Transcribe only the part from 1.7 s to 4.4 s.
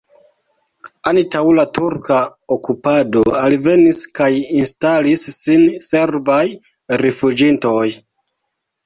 turka okupado alvenis kaj